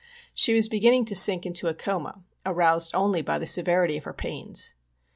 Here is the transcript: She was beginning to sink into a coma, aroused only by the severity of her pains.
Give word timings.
She 0.33 0.55
was 0.55 0.67
beginning 0.67 1.05
to 1.05 1.15
sink 1.15 1.45
into 1.45 1.67
a 1.67 1.75
coma, 1.75 2.23
aroused 2.43 2.95
only 2.95 3.21
by 3.21 3.37
the 3.37 3.45
severity 3.45 3.97
of 3.97 4.05
her 4.05 4.13
pains. 4.13 4.73